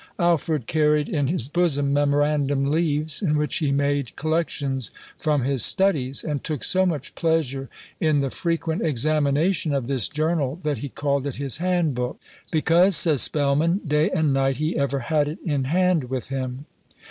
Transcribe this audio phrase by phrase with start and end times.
[0.17, 4.89] Alfred carried in his bosom memorandum leaves, in which he made collections
[5.19, 10.55] from his studies, and took so much pleasure in the frequent examination of this journal,
[10.63, 12.19] that he called it his hand book,
[12.49, 16.65] because, says Spelman, day and night he ever had it in hand with him.